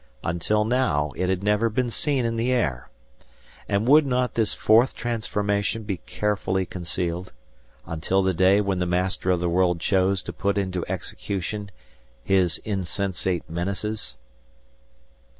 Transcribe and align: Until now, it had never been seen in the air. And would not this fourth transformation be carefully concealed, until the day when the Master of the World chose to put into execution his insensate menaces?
Until 0.23 0.65
now, 0.65 1.11
it 1.15 1.29
had 1.29 1.43
never 1.43 1.69
been 1.69 1.91
seen 1.91 2.25
in 2.25 2.35
the 2.35 2.51
air. 2.51 2.89
And 3.69 3.87
would 3.87 4.03
not 4.03 4.33
this 4.33 4.55
fourth 4.55 4.95
transformation 4.95 5.83
be 5.83 5.97
carefully 6.07 6.65
concealed, 6.65 7.31
until 7.85 8.23
the 8.23 8.33
day 8.33 8.61
when 8.61 8.79
the 8.79 8.87
Master 8.87 9.29
of 9.29 9.39
the 9.39 9.47
World 9.47 9.79
chose 9.79 10.23
to 10.23 10.33
put 10.33 10.57
into 10.57 10.83
execution 10.87 11.69
his 12.23 12.57
insensate 12.65 13.47
menaces? 13.47 14.17